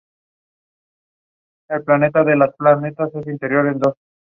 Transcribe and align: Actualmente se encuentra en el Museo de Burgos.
Actualmente 1.69 2.17
se 2.23 2.31
encuentra 2.31 2.71
en 2.73 2.85
el 2.85 2.95
Museo 3.39 3.49
de 3.49 3.71
Burgos. 3.73 3.93